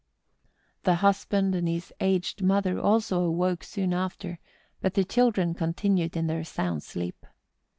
The 0.81 0.95
husband 0.95 1.53
and 1.53 1.67
his 1.69 1.93
aged 1.99 2.41
mother 2.41 2.79
also 2.79 3.19
awoke 3.23 3.63
soon 3.63 3.93
after, 3.93 4.39
but 4.81 4.95
the 4.95 5.03
children 5.05 5.53
continued 5.53 6.17
in 6.17 6.25
their 6.25 6.43
sound 6.43 6.81
sleep. 6.81 7.23